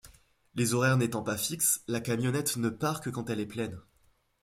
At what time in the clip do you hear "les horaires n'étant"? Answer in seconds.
0.55-1.21